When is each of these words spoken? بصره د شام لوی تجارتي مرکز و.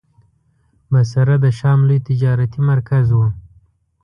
بصره 0.91 1.35
د 1.43 1.45
شام 1.59 1.79
لوی 1.87 1.99
تجارتي 2.07 2.59
مرکز 2.71 3.05
و. 3.17 3.19